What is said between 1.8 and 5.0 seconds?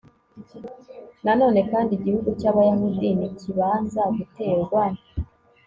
igihugu cy'abayahudi nikibanza guterwa